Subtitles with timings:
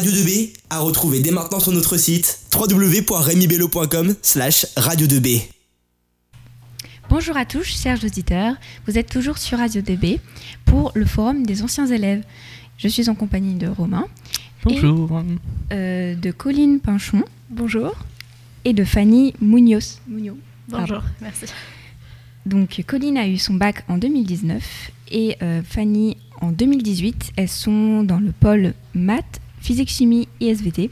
[0.00, 5.42] Radio 2B à retrouver dès maintenant sur notre site www.remibello.com slash radio 2B.
[7.10, 8.54] Bonjour à tous, chers auditeurs.
[8.86, 10.18] Vous êtes toujours sur Radio 2B
[10.64, 12.22] pour le forum des anciens élèves.
[12.78, 14.06] Je suis en compagnie de Romain.
[14.64, 15.22] Bonjour.
[15.70, 17.22] Et, de Colline Pinchon.
[17.50, 17.94] Bonjour.
[18.64, 20.00] Et de Fanny Munoz.
[20.70, 21.44] Bonjour, merci.
[22.46, 27.32] Donc Colline a eu son bac en 2019 et euh, Fanny en 2018.
[27.36, 30.90] Elles sont dans le pôle maths, physique, chimie et SVT.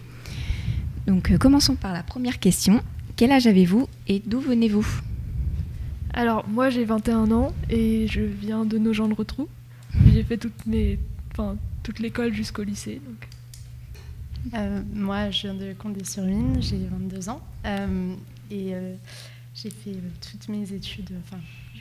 [1.07, 2.83] Donc euh, commençons par la première question.
[3.17, 4.87] Quel âge avez-vous et d'où venez-vous?
[6.13, 9.49] Alors moi j'ai 21 ans et je viens de Nogent-le-Rotrou.
[10.13, 10.99] J'ai fait toute, mes,
[11.33, 13.01] enfin, toute l'école jusqu'au lycée.
[13.05, 13.29] Donc.
[14.55, 17.41] Euh, moi je viens de Condé-sur-Huine, j'ai 22 ans
[18.51, 18.73] et
[19.55, 21.11] j'ai fait toutes mes études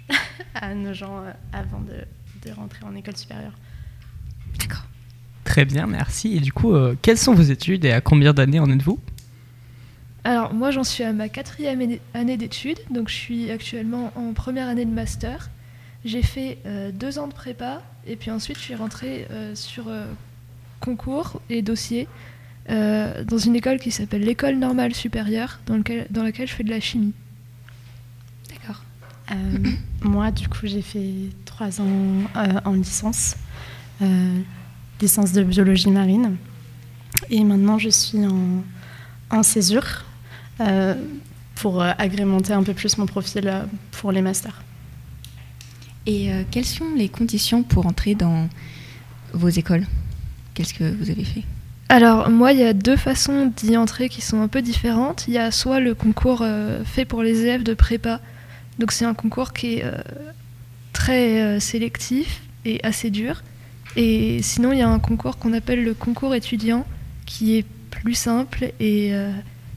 [0.55, 2.03] à Nogent avant de,
[2.47, 3.53] de rentrer en école supérieure.
[4.59, 4.86] D'accord.
[5.57, 6.37] Très bien, merci.
[6.37, 8.99] Et du coup, euh, quelles sont vos études et à combien d'années en êtes-vous?
[10.23, 14.67] Alors, moi, j'en suis à ma quatrième année d'études, donc je suis actuellement en première
[14.67, 15.49] année de master.
[16.05, 19.85] J'ai fait euh, deux ans de prépa, et puis ensuite, je suis rentrée euh, sur
[20.79, 22.07] concours et dossier
[22.69, 26.81] dans une école qui s'appelle l'école normale supérieure, dans, dans laquelle je fais de la
[26.81, 27.13] chimie.
[28.51, 28.83] D'accord.
[30.03, 31.13] moi, du coup, j'ai fait
[31.45, 31.87] trois ans
[32.35, 33.35] euh, en licence,
[34.03, 34.39] euh,
[35.01, 36.37] licence de biologie marine.
[37.29, 38.63] Et maintenant, je suis en,
[39.29, 40.05] en césure
[40.59, 40.95] euh,
[41.55, 44.61] pour agrémenter un peu plus mon profil pour les masters.
[46.05, 48.47] Et quelles sont les conditions pour entrer dans
[49.33, 49.85] vos écoles?
[50.53, 51.43] Qu'est-ce que vous avez fait?
[51.89, 55.25] Alors moi, il y a deux façons d'y entrer qui sont un peu différentes.
[55.27, 56.45] Il y a soit le concours
[56.85, 58.21] fait pour les élèves de prépa,
[58.79, 59.85] donc c'est un concours qui est
[60.93, 63.43] très euh, sélectif et assez dur.
[63.97, 66.85] Et sinon, il y a un concours qu'on appelle le concours étudiant,
[67.25, 69.31] qui est plus simple et euh,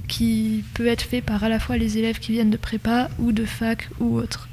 [0.08, 3.32] qui peut être fait par à la fois les élèves qui viennent de prépa ou
[3.32, 4.50] de fac ou autre.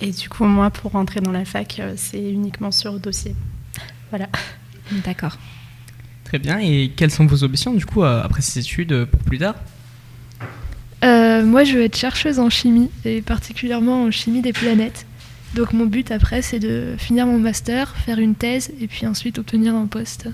[0.00, 3.36] Et du coup, moi, pour rentrer dans la fac, euh, c'est uniquement sur dossier.
[4.08, 4.28] Voilà.
[5.04, 5.36] D'accord.
[6.24, 6.58] Très bien.
[6.58, 9.56] Et quelles sont vos ambitions, du coup, après ces études, pour plus tard?
[11.02, 15.04] Moi, je veux être chercheuse en chimie, et particulièrement en chimie des planètes.
[15.54, 19.38] Donc mon but après, c'est de finir mon master, faire une thèse et puis ensuite
[19.38, 20.28] obtenir un poste.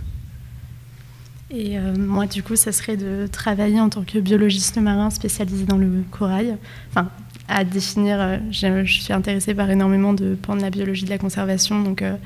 [1.51, 5.65] Et euh, moi, du coup, ça serait de travailler en tant que biologiste marin spécialisé
[5.65, 6.57] dans le corail.
[6.91, 7.11] Enfin,
[7.49, 11.19] à définir, euh, je, suis intéressée par énormément de pans de la biologie de la
[11.19, 12.17] conservation, donc euh,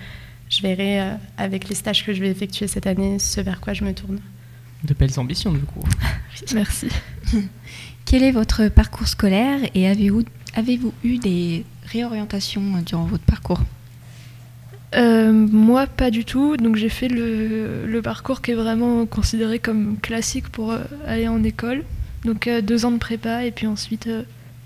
[0.50, 1.00] je verrai
[1.38, 4.18] avec les stages que je vais effectuer cette année ce vers quoi je me tourne.
[4.84, 5.80] De belles ambitions, du coup.
[6.54, 6.88] Merci.
[8.04, 13.60] Quel est votre parcours scolaire et avez-vous avez eu des réorientation euh, durant votre parcours
[14.94, 16.58] euh, moi, pas du tout.
[16.58, 21.42] Donc, j'ai fait le, parcours qui est vraiment considéré comme classique pour euh, aller en
[21.44, 21.82] école.
[22.26, 24.06] Donc, deux ans de prépa et puis ensuite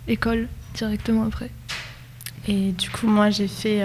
[0.09, 1.49] école directement après.
[2.49, 3.85] Et du coup, moi, j'ai fait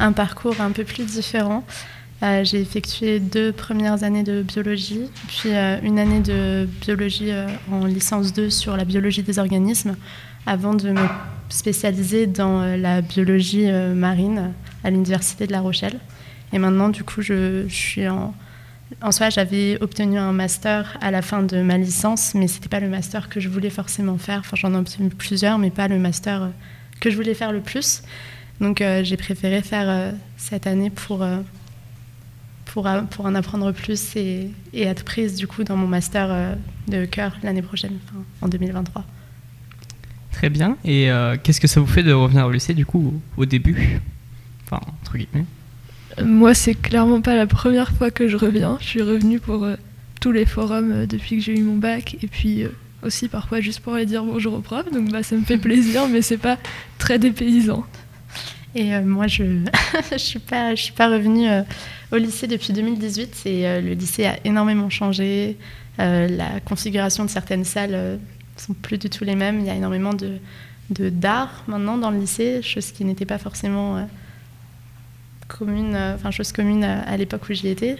[0.00, 1.62] un parcours un peu plus différent.
[2.22, 7.30] J'ai effectué deux premières années de biologie, puis une année de biologie
[7.70, 9.96] en licence 2 sur la biologie des organismes,
[10.46, 11.06] avant de me
[11.48, 14.52] spécialisée dans euh, la biologie euh, marine
[14.84, 15.98] à l'université de La Rochelle.
[16.52, 18.34] Et maintenant, du coup, je, suis en,
[19.02, 22.80] en soi, j'avais obtenu un master à la fin de ma licence, mais c'était pas
[22.80, 24.40] le master que je voulais forcément faire.
[24.40, 26.48] Enfin, j'en ai obtenu plusieurs, mais pas le master euh,
[27.00, 28.02] que je voulais faire le plus.
[28.58, 31.22] Donc, j'ai préféré faire cette année pour,
[32.76, 36.56] pour, pour en apprendre plus et, et, être prise du coup dans mon master
[36.88, 37.96] de cœur l'année prochaine,
[38.42, 39.06] en 2023.
[40.36, 40.76] Très bien.
[40.84, 44.02] Et euh, qu'est-ce que ça vous fait de revenir au lycée, du coup, au, début?
[44.66, 45.46] Enfin, entre guillemets.
[46.22, 48.76] Moi, c'est clairement pas la première fois que je reviens.
[48.78, 49.76] Je suis revenue pour euh,
[50.20, 52.18] tous les forums euh, depuis que j'ai eu mon bac.
[52.22, 52.66] Et puis
[53.02, 54.92] aussi parfois juste pour aller dire bonjour aux profs.
[54.92, 56.58] Donc bah, ça me fait plaisir, mais c'est pas
[56.98, 57.86] très dépaysant.
[58.74, 59.42] Et moi, je
[60.12, 61.48] ne suis, pas, je suis pas revenue
[62.12, 63.42] au lycée depuis 2018.
[63.46, 65.56] Et le lycée a énormément changé.
[65.98, 68.18] la configuration de certaines salles
[68.56, 69.60] sont plus du tout les mêmes.
[69.60, 70.38] Il y a énormément de
[70.90, 74.04] d'art maintenant dans le lycée, chose qui n'était pas forcément euh,
[75.48, 77.96] commune, euh, enfin chose commune à, l'époque où j'y étais.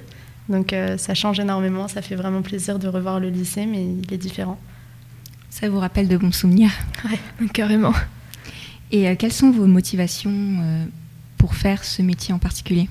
[0.48, 4.12] Donc euh, ça change énormément, ça fait vraiment plaisir de revoir le lycée, mais il
[4.12, 4.58] est différent.
[5.50, 6.70] Ça vous rappelle de bons souvenirs?
[7.40, 7.94] Oui, carrément.
[8.92, 10.86] Et quelles sont vos motivations
[11.38, 12.88] pour faire ce métier en particulier?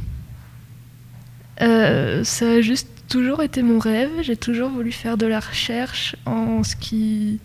[1.60, 4.12] Ça a juste toujours été mon rêve.
[4.22, 7.40] J'ai toujours voulu faire de la recherche en ce qui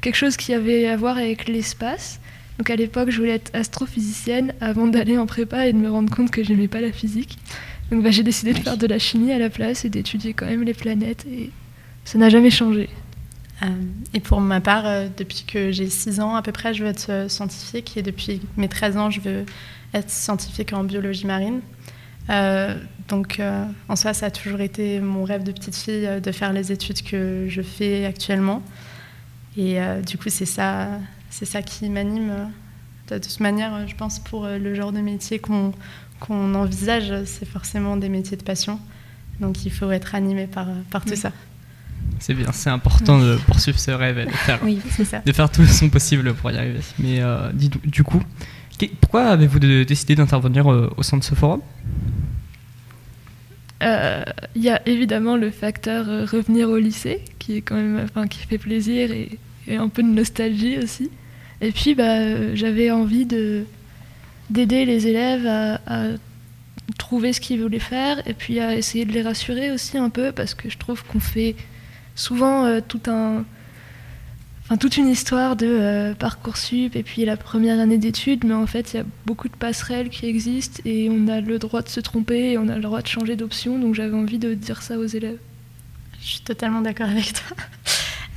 [0.00, 2.20] quelque chose qui avait à voir avec l'espace.
[2.58, 6.14] Donc à l'époque, je voulais être astrophysicienne avant d'aller en prépa et de me rendre
[6.14, 7.38] compte que j'aimais pas la physique.
[7.90, 10.46] Donc bah, j'ai décidé de faire de la chimie à la place et d'étudier quand
[10.46, 11.50] même les planètes et
[12.04, 12.88] ça n'a jamais changé.
[13.62, 13.66] Euh,
[14.14, 16.90] et pour ma part, euh, depuis que j'ai 6 ans à peu près, je veux
[16.90, 19.44] être euh, scientifique et depuis mes 13 ans, je veux
[19.92, 21.60] être scientifique en biologie marine.
[23.08, 23.40] Donc
[23.88, 27.02] en soi, ça a toujours été mon rêve de petite fille de faire les études
[27.02, 28.62] que je fais actuellement.
[29.56, 30.88] Et du coup, c'est ça,
[31.28, 32.50] c'est ça qui m'anime.
[33.08, 35.72] De toute manière, je pense pour le genre de métier qu'on
[36.20, 38.78] qu'on envisage, c'est forcément des métiers de passion.
[39.40, 41.32] Donc il faut être animé par, par tout ça.
[42.18, 45.20] C'est bien, c'est important de poursuivre ce rêve et de faire, oui, ça.
[45.24, 46.80] de faire tout son possible pour y arriver.
[46.98, 48.22] Mais euh, du coup,
[49.00, 51.60] pourquoi avez-vous décidé d'intervenir euh, au sein de ce forum?
[53.82, 54.22] Euh,
[54.54, 58.38] Il y a évidemment le facteur revenir au lycée, qui est quand même, enfin, qui
[58.38, 59.38] fait plaisir et,
[59.70, 61.10] un peu de nostalgie aussi.
[61.60, 63.64] Et puis, bah, j'avais envie de
[64.48, 65.78] d'aider les élèves à,
[66.98, 70.32] trouver ce qu'ils voulaient faire et puis à essayer de les rassurer aussi un peu
[70.32, 71.54] parce que je trouve qu'on fait
[72.16, 73.44] souvent euh, tout un,
[74.76, 78.92] toute une histoire de euh, Parcoursup et puis la première année d'études, mais en fait,
[78.92, 81.98] il y a beaucoup de passerelles qui existent et on a le droit de se
[81.98, 84.96] tromper et on a le droit de changer d'option, donc j'avais envie de dire ça
[84.96, 85.38] aux élèves.
[86.20, 87.56] Je suis totalement d'accord avec toi.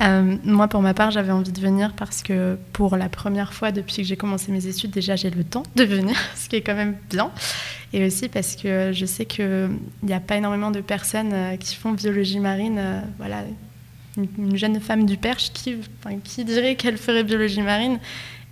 [0.01, 3.71] Euh, moi, pour ma part, j'avais envie de venir parce que pour la première fois
[3.71, 6.61] depuis que j'ai commencé mes études, déjà j'ai le temps de venir, ce qui est
[6.61, 7.31] quand même bien.
[7.93, 9.69] Et aussi parce que je sais qu'il
[10.01, 13.03] n'y a pas énormément de personnes qui font biologie marine.
[13.19, 13.43] Voilà,
[14.17, 15.77] une, jeune femme du Perche qui,
[16.23, 17.99] qui dirait qu'elle ferait biologie marine.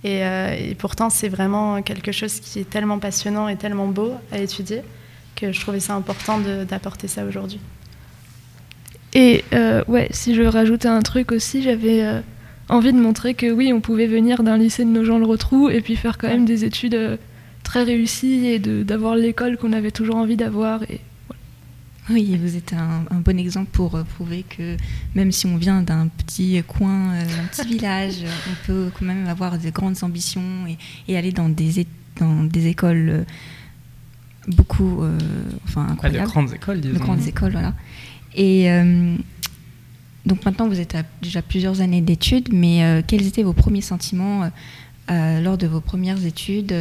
[0.04, 4.38] Euh, et, pourtant, c'est vraiment quelque chose qui est tellement passionnant et tellement beau à
[4.38, 4.82] étudier
[5.36, 6.38] que je trouvais ça important
[6.68, 7.60] d'apporter ça aujourd'hui.
[9.14, 12.20] Et euh, ouais, si je rajoutais un truc aussi, j'avais euh,
[12.68, 16.18] envie de montrer que oui, on pouvait venir d'un lycée de Nogent-le-Rotrou et puis faire
[16.18, 17.18] quand même des études
[17.62, 20.82] très réussies et d'avoir l'école qu'on avait toujours envie d'avoir.
[20.84, 21.00] Et
[22.10, 24.76] oui, vous êtes un, bon exemple pour euh, prouver que
[25.14, 29.28] même si on vient d'un petit coin, euh, d'un petit village, on peut quand même
[29.28, 30.66] avoir de grandes ambitions
[31.06, 31.86] et, aller dans des,
[32.18, 33.24] dans des écoles euh,
[34.48, 35.04] beaucoup
[35.64, 36.26] enfin, incroyables.
[36.26, 36.94] de grandes écoles, disons.
[36.94, 37.74] De grandes écoles, voilà.
[38.34, 38.66] Et
[40.26, 44.50] donc maintenant, vous êtes à déjà plusieurs années d'études, mais quels étaient vos premiers sentiments
[45.08, 46.72] lors de vos premières études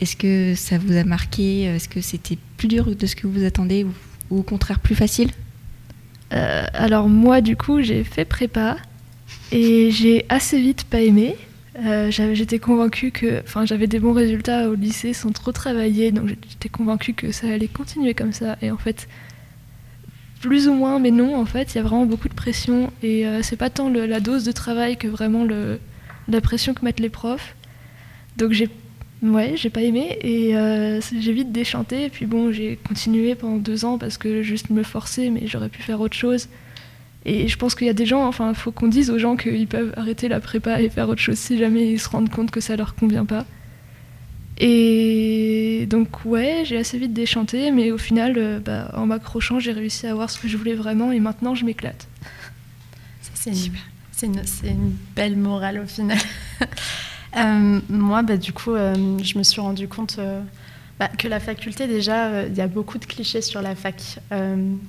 [0.00, 3.44] Est-ce que ça vous a marqué Est-ce que c'était plus dur de ce que vous
[3.44, 3.86] attendez
[4.38, 5.30] au contraire plus facile
[6.32, 8.76] euh, Alors moi du coup j'ai fait prépa
[9.52, 11.36] et j'ai assez vite pas aimé.
[11.84, 16.28] Euh, j'étais convaincue que, enfin j'avais des bons résultats au lycée sans trop travailler, donc
[16.28, 18.56] j'étais convaincue que ça allait continuer comme ça.
[18.62, 19.08] Et en fait,
[20.40, 23.26] plus ou moins, mais non, en fait, il y a vraiment beaucoup de pression et
[23.26, 25.44] euh, c'est pas tant la dose de travail que vraiment
[26.28, 27.56] la pression que mettent les profs.
[28.36, 28.68] Donc j'ai
[29.22, 32.04] Ouais, j'ai pas aimé et euh, j'ai vite déchanté.
[32.04, 35.70] Et puis bon, j'ai continué pendant deux ans parce que juste me forcer, mais j'aurais
[35.70, 36.48] pu faire autre chose.
[37.24, 39.36] Et je pense qu'il y a des gens, enfin, il faut qu'on dise aux gens
[39.36, 42.50] qu'ils peuvent arrêter la prépa et faire autre chose si jamais ils se rendent compte
[42.50, 43.46] que ça leur convient pas.
[44.58, 49.72] Et donc, ouais, j'ai assez vite déchanté, mais au final, euh, bah, en m'accrochant, j'ai
[49.72, 52.06] réussi à avoir ce que je voulais vraiment et maintenant je m'éclate.
[54.12, 56.18] C'est une, une belle morale au final.
[57.36, 60.40] Euh, moi, bah, du coup, euh, je me suis rendu compte euh,
[61.00, 64.20] bah, que la faculté, déjà, il y a beaucoup de clichés sur la fac.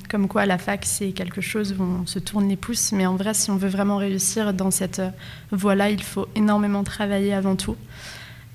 [0.09, 2.91] comme quoi, la fac, c'est quelque chose où on se tourne les pouces.
[2.91, 5.01] Mais en vrai, si on veut vraiment réussir dans cette
[5.51, 7.75] voie-là, il faut énormément travailler avant tout.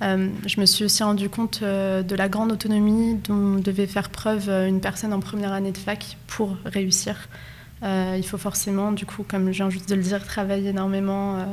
[0.01, 4.81] je me suis aussi rendu compte de la grande autonomie dont devait faire preuve une
[4.81, 7.29] personne en première année de fac pour réussir.
[7.83, 11.45] il faut forcément, du coup, comme viens juste de le dire, travailler énormément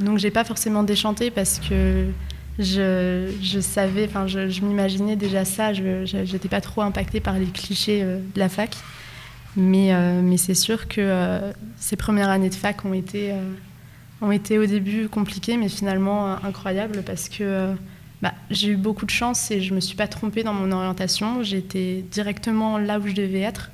[0.00, 2.06] donc j'ai pas forcément déchanté parce que
[2.58, 8.02] je, savais, enfin je, m'imaginais déjà ça, je n'étais pas trop impactée par les clichés
[8.02, 8.76] euh, de la fac.
[9.56, 13.32] Mais, euh, mais c'est sûr que euh, ces premières années de fac ont été,
[14.20, 17.74] ont été au début compliquées, mais finalement incroyables parce que
[18.22, 21.42] bah, j'ai eu beaucoup de chance et je me suis pas trompée dans mon orientation.
[21.42, 23.70] J'étais directement là où je devais être.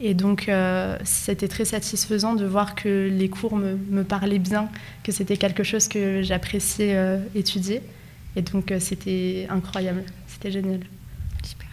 [0.00, 4.68] Et donc, euh, c'était très satisfaisant de voir que les cours me, parlaient bien,
[5.02, 7.80] que c'était quelque chose que j'appréciais euh, étudier.
[8.36, 10.80] Et donc, euh, c'était incroyable, c'était génial.
[11.42, 11.68] Super.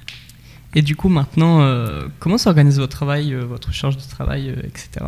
[0.74, 1.60] Et du coup, maintenant,
[2.20, 5.06] comment s'organise votre travail, votre charge de travail, etc.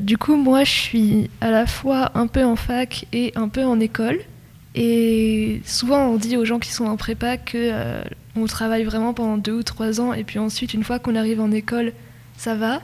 [0.00, 3.64] du coup, moi, je suis à la fois un peu en fac et un peu
[3.64, 4.18] en école.
[4.74, 8.02] Et souvent, on dit aux gens qui sont en prépa que euh,
[8.36, 11.40] on travaille vraiment pendant deux ou trois ans, et puis ensuite, une fois qu'on arrive
[11.40, 11.92] en école,
[12.36, 12.80] ça va.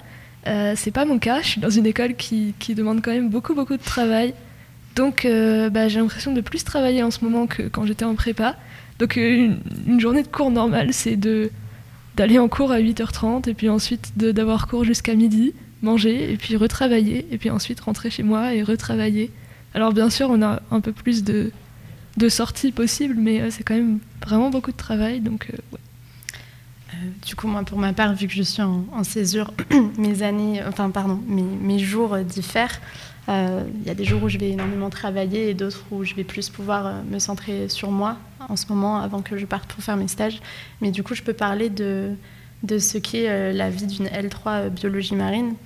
[0.47, 1.43] Euh, c'est pas mon cas.
[1.43, 4.35] Je suis dans une école qui, qui demande quand même beaucoup, beaucoup de travail.
[4.95, 8.15] Donc, euh, bah, j'ai l'impression de plus travailler en ce moment que quand j'étais en
[8.15, 8.57] prépa.
[8.99, 11.51] Donc une, une journée de cours normale, c'est de
[12.17, 16.57] d'aller en cours à 8h30 et puis ensuite d'avoir cours jusqu'à midi, manger et puis
[16.57, 19.31] retravailler et puis ensuite rentrer chez moi et retravailler.
[19.73, 21.53] Alors bien sûr, on a un peu plus de,
[22.19, 25.21] de sorties possibles, mais euh, c'est quand même vraiment beaucoup de travail.
[25.21, 25.57] Donc euh.
[25.77, 29.53] Euh, du coup, moi, pour ma part, vu que je suis en, césure,
[29.99, 32.81] mes années, enfin, pardon, mes, mes jours diffèrent.
[33.31, 36.25] Il y a des jours où je vais énormément travailler et d'autres où je vais
[36.25, 38.17] plus pouvoir me centrer sur moi
[38.49, 40.41] en ce moment avant que je parte pour faire mes stages.
[40.81, 42.15] Mais du coup, je peux parler de,
[42.63, 45.57] de ce qu'est la vie d'une L3 euh, biologie marine.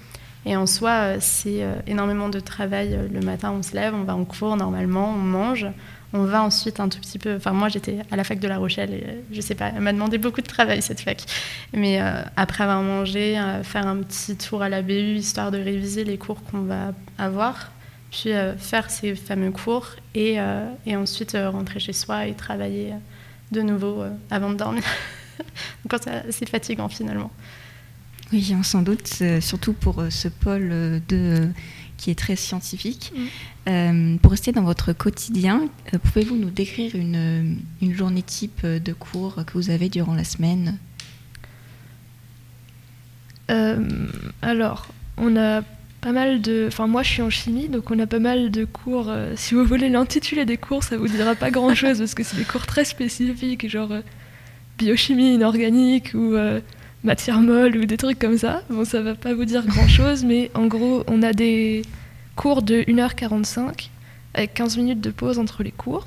[0.44, 2.98] Et en soi, c'est énormément de travail.
[3.12, 5.68] Le matin, on se lève, on va en cours normalement, on mange.
[6.14, 7.36] On va ensuite un tout petit peu.
[7.36, 9.80] Enfin, moi, j'étais à la fac de La Rochelle et euh, je sais pas, elle
[9.80, 11.24] m'a demandé beaucoup de travail cette fac.
[11.72, 15.58] Mais euh, après avoir mangé, euh, faire un petit tour à la BU histoire de
[15.58, 17.72] réviser les cours qu'on va avoir,
[18.10, 20.36] puis faire ces fameux cours et,
[20.84, 22.92] et ensuite rentrer chez soi et travailler
[23.52, 24.82] de nouveau avant de dormir.
[25.88, 27.30] Donc, c'est fatigant finalement.
[28.32, 31.48] Oui, hein, sans doute, euh, surtout pour euh, ce pôle euh, de,
[31.98, 33.12] qui est très scientifique.
[33.68, 35.68] Euh, pour rester dans votre quotidien,
[36.02, 40.78] pouvez-vous nous décrire une, une journée type de cours que vous avez durant la semaine?
[43.50, 44.08] Euh,
[44.40, 45.62] alors, on a
[46.00, 46.64] pas mal de.
[46.68, 49.08] Enfin, moi, je suis en chimie, donc on a pas mal de cours.
[49.08, 52.36] euh, si vous voulez l'intitulé des cours, ça vous dira pas grand-chose parce que c'est
[52.36, 54.00] des cours très spécifiques, genre euh,
[54.78, 56.60] biochimie inorganique ou euh,
[57.04, 58.62] matière molle ou des trucs comme ça.
[58.70, 61.82] Bon, ça va pas vous dire grand-chose, mais en gros, on a des
[62.36, 63.88] cours de 1h45
[64.34, 66.06] avec 15 minutes de pause entre les cours.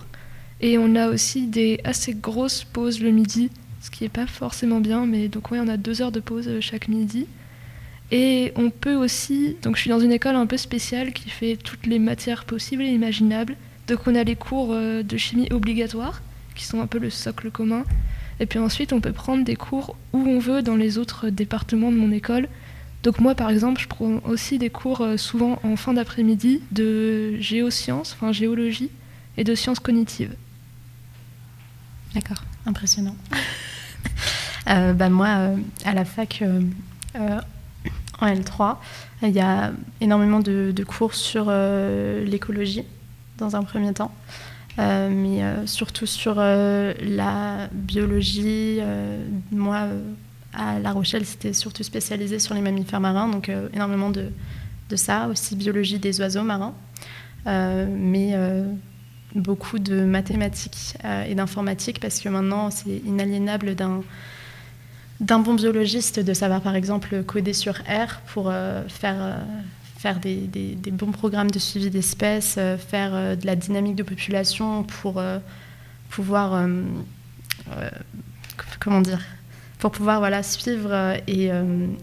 [0.61, 3.49] Et on a aussi des assez grosses pauses le midi,
[3.81, 6.47] ce qui est pas forcément bien, mais donc oui, on a deux heures de pause
[6.47, 7.27] euh, chaque midi.
[8.11, 11.57] Et on peut aussi, donc je suis dans une école un peu spéciale qui fait
[11.57, 13.55] toutes les matières possibles et imaginables.
[13.87, 16.21] Donc on a les cours euh, de chimie obligatoires,
[16.55, 17.83] qui sont un peu le socle commun.
[18.39, 21.91] Et puis ensuite, on peut prendre des cours où on veut dans les autres départements
[21.91, 22.47] de mon école.
[23.03, 27.39] Donc moi, par exemple, je prends aussi des cours euh, souvent en fin d'après-midi de
[27.39, 28.89] géosciences, enfin géologie,
[29.37, 30.35] et de sciences cognitives.
[32.13, 32.43] D'accord.
[32.65, 33.15] Impressionnant.
[34.67, 36.59] Euh, bah, moi, euh, à la fac, euh,
[38.19, 38.77] en L3,
[39.21, 41.51] il y a énormément de, cours sur
[42.25, 42.83] l'écologie,
[43.37, 44.11] dans un premier temps,
[44.77, 48.79] Euh, mais euh, surtout sur euh, la biologie.
[49.51, 49.87] Moi,
[50.53, 54.31] à La Rochelle, c'était surtout spécialisé sur les mammifères marins, donc énormément de,
[54.89, 56.73] de ça, aussi biologie des oiseaux marins.
[57.45, 58.35] Mais
[59.35, 60.95] beaucoup de mathématiques
[61.27, 64.01] et d'informatique parce que maintenant c'est inaliénable d'un
[65.19, 68.51] d'un bon biologiste de savoir par exemple coder sur R pour
[68.87, 69.39] faire,
[70.05, 74.83] faire des, bons programmes de suivi d'espèces, euh, faire euh, de la dynamique de population
[74.83, 75.39] pour euh,
[76.11, 76.67] pouvoir
[78.79, 79.19] comment dire
[79.79, 81.49] pour pouvoir voilà, suivre et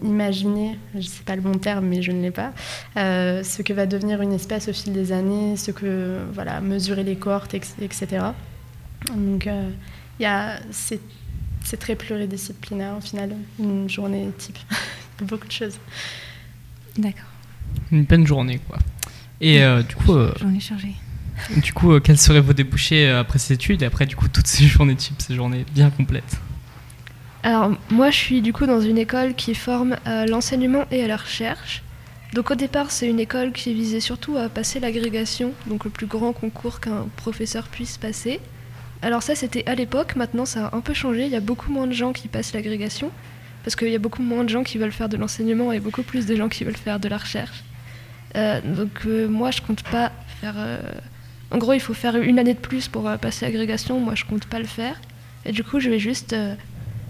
[0.03, 2.51] imaginer, je ne sais pas le bon terme, mais je ne l'ai pas,
[2.95, 7.15] ce que va devenir une espèce au fil des années, ce que voilà, mesurer les
[7.15, 8.07] cohortes, etc.
[9.15, 9.69] Donc, euh,
[10.19, 11.01] y a, c'est,
[11.63, 14.59] c'est très pluridisciplinaire au final, une journée type,
[15.21, 15.77] beaucoup de choses.
[16.97, 17.32] D'accord.
[17.93, 18.79] Une pleine journée, quoi.
[19.39, 20.89] Et euh, du coup, euh, J'en ai chargé.
[21.57, 24.47] du coup euh, quels seraient vos débouchés après ces études et après, du coup, toutes
[24.47, 26.39] ces journées types, ces journées bien complètes?
[27.43, 31.07] Alors moi je suis du coup dans une école qui forme à l'enseignement et à
[31.07, 31.83] la recherche.
[32.33, 36.07] Donc au départ c'est une école qui visait surtout à passer l'agrégation, donc le plus
[36.07, 38.39] grand concours qu'un professeur puisse passer.
[39.01, 41.69] Alors ça c'était à l'époque, maintenant ça a un peu changé, il y a beaucoup
[41.69, 43.11] moins de gens qui passent l'agrégation,
[43.65, 46.03] parce qu'il y a beaucoup moins de gens qui veulent faire de l'enseignement et beaucoup
[46.03, 47.61] plus de gens qui veulent faire de la recherche.
[48.35, 50.11] Euh, donc euh, moi je compte pas
[50.41, 50.55] faire...
[50.57, 50.79] euh,
[51.51, 54.45] En gros il faut faire une année de plus pour passer l'agrégation, moi je compte
[54.45, 54.99] pas le faire.
[55.45, 56.35] Et du coup je vais juste...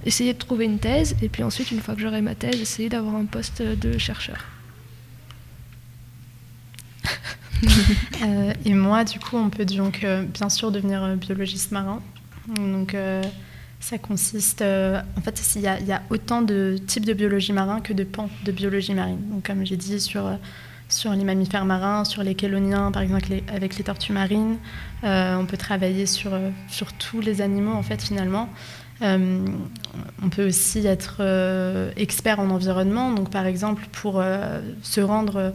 [0.05, 2.89] essayer de trouver une thèse et puis ensuite, une fois que j'aurai ma thèse, essayer
[2.89, 4.45] d'avoir un poste de chercheur.
[8.65, 12.01] Et moi, du coup, on peut donc bien sûr devenir biologiste marin.
[12.55, 12.95] Donc,
[13.79, 14.61] ça consiste.
[14.61, 18.29] en fait, il y, y a autant de types de biologie marin que de pans
[18.45, 19.21] de biologie marine.
[19.31, 20.29] Donc, comme j'ai dit, sur,
[20.89, 24.57] sur les mammifères marins, sur les chéloniens, par exemple, avec les tortues marines.
[25.03, 28.49] Euh, on peut travailler sur, euh, sur tous les animaux, en fait, finalement.
[29.01, 29.45] Euh,
[30.21, 31.21] on peut aussi être
[31.97, 33.11] expert en environnement.
[33.11, 34.23] Donc, par exemple, pour
[34.81, 35.53] se rendre.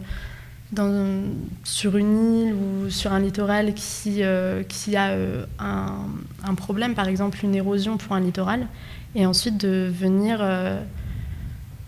[1.63, 4.21] sur une île ou sur un littoral qui,
[4.67, 5.15] qui a
[5.57, 6.05] un,
[6.43, 8.67] un problème, par exemple une érosion pour un littoral,
[9.15, 10.45] et ensuite de venir,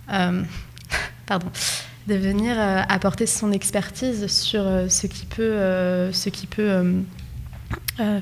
[1.27, 1.47] pardon,
[2.07, 6.83] de venir euh, apporter son expertise sur euh, ce qui peut, euh, ce qui peut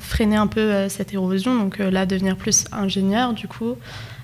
[0.02, 1.58] freiner un peu cette érosion.
[1.58, 3.76] Donc là, devenir plus ingénieur, du coup.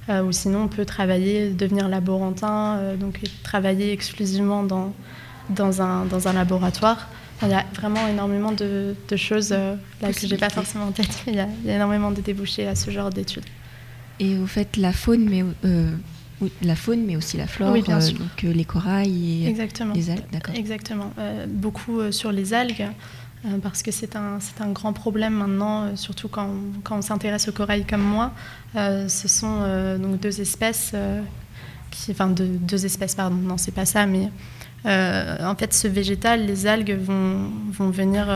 [0.10, 4.94] ou sinon, on peut travailler, devenir laborantin, donc travailler exclusivement dans,
[5.50, 7.08] dans, un, dans un laboratoire.
[7.42, 11.24] Il y a vraiment énormément de, choses là que j'ai pas forcément en tête.
[11.28, 13.46] Il y, a, il y, a, énormément de débouchés à ce genre d'études.
[14.20, 15.46] Et vous faites la faune, mais
[16.62, 19.94] la faune, mais aussi la flore, bien euh, donc euh, les corails et Exactement.
[19.94, 20.24] les algues.
[20.54, 21.14] Exactement.
[21.18, 22.88] Euh, beaucoup sur les algues,
[23.62, 26.50] parce que c'est un, un grand problème maintenant, surtout quand,
[26.84, 28.32] quand on s'intéresse aux corails comme moi.
[28.74, 30.94] ce sont donc deux espèces,
[31.92, 34.32] qui, enfin deux, deux espèces, pardon, non, c'est pas ça, mais
[34.86, 38.28] en fait, ce végétal, les algues vont, vont venir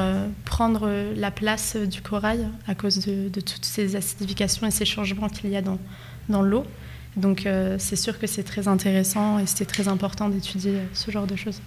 [0.46, 5.29] prendre la place du corail à cause de, de, toutes ces acidifications et ces changements
[5.29, 5.79] qu'il y a dans,
[6.29, 6.65] dans l'eau.
[7.16, 11.28] Donc euh, c'est sûr que c'est très intéressant et c'était très important d'étudier ce genre
[11.28, 11.62] de choses.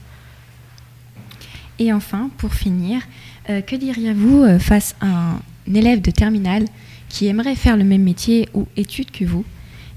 [1.78, 3.02] Et enfin, pour finir,
[3.50, 5.40] euh, que diriez-vous euh, face à un
[5.74, 6.64] élève de terminale
[7.08, 9.44] qui aimerait faire le même métier ou études que vous?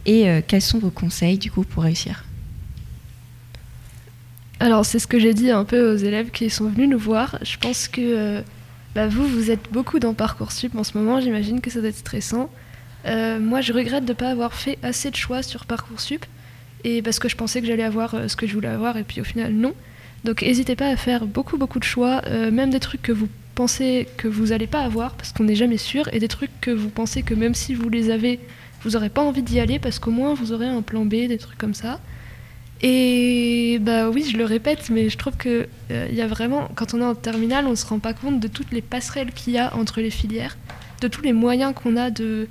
[0.08, 2.26] Et quels sont vos conseils du coup pour réussir?
[4.60, 7.40] Alors c'est ce que j'ai dit un peu aux élèves qui sont venus nous voir.
[7.42, 8.44] Je pense que
[8.94, 11.20] bah, vous, vous êtes beaucoup dans Parcoursup en ce moment.
[11.22, 12.52] J'imagine que ça doit être stressant.
[13.06, 16.26] Euh, moi, je regrette de ne pas avoir fait assez de choix sur Parcoursup,
[16.84, 19.04] et parce que je pensais que j'allais avoir euh, ce que je voulais avoir, et
[19.04, 19.74] puis au final, non.
[20.24, 23.30] Donc, n'hésitez pas à faire beaucoup, beaucoup de choix, euh, même des trucs que vous
[23.54, 26.72] pensez que vous n'allez pas avoir, parce qu'on n'est jamais sûr, et des trucs que
[26.72, 28.40] vous pensez que même si vous les avez,
[28.82, 31.38] vous n'aurez pas envie d'y aller, parce qu'au moins vous aurez un plan B, des
[31.38, 32.00] trucs comme ça.
[32.82, 36.94] Et bah oui, je le répète, mais je trouve que il y a vraiment, quand
[36.94, 39.58] on est en terminale, on se rend pas compte de toutes les passerelles qu'il y
[39.58, 40.58] a entre les filières,
[41.02, 42.50] de tous les moyens qu'on a de,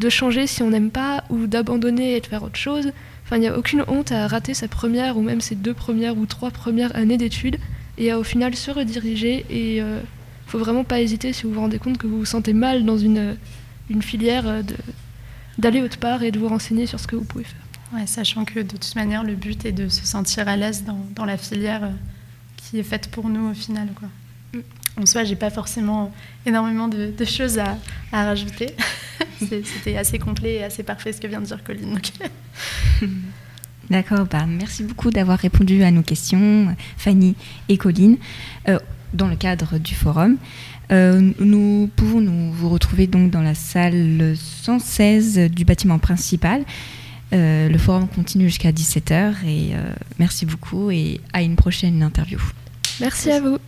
[0.00, 2.90] de changer si on n'aime pas ou d'abandonner et de faire autre chose.
[3.24, 6.16] Enfin, il n'y a aucune honte à rater sa première ou même ses deux premières
[6.16, 7.58] ou trois premières années d'études
[7.98, 9.44] et à au final se rediriger.
[9.50, 10.00] Et il euh,
[10.46, 12.98] faut vraiment pas hésiter si vous vous rendez compte que vous vous sentez mal dans
[12.98, 13.36] une,
[13.90, 14.62] une filière euh,
[15.58, 17.60] d'aller autre part et de vous renseigner sur ce que vous pouvez faire.
[17.92, 21.04] Ouais, sachant que de toute manière, le but est de se sentir à l'aise dans,
[21.14, 21.90] dans, la filière euh,
[22.56, 23.88] qui est faite pour nous au final.
[23.94, 24.08] Quoi.
[24.54, 25.02] Mm.
[25.02, 26.12] En soi, j'ai pas forcément
[26.46, 27.76] énormément de, choses à,
[28.12, 28.74] à rajouter.
[29.48, 31.98] C'était assez complet et assez parfait ce que vient de dire Colline.
[33.90, 37.34] D'accord, bah, merci beaucoup d'avoir répondu à nos questions, Fanny
[37.68, 38.18] et Colline,
[38.68, 38.78] euh,
[39.14, 40.36] dans le cadre du forum.
[40.92, 46.62] Euh, nous pouvons nous vous retrouver donc dans la salle 116 du bâtiment principal.
[47.32, 49.72] Euh, le forum continue jusqu'à 17h et
[50.20, 52.40] merci beaucoup et à une prochaine interview.
[53.00, 53.58] Merci à vous.